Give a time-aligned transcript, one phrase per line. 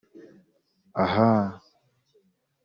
[1.03, 1.49] Ahaaa